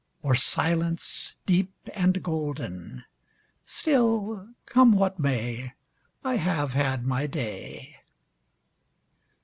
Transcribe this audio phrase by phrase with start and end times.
[0.23, 3.03] Or silence deep and golden—
[3.63, 5.73] Still, come what may,
[6.23, 7.97] I have had my day